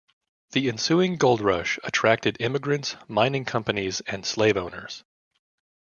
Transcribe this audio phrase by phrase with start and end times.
[0.53, 5.03] The ensuing gold rush attracted immigrants, mining companies and slave owners.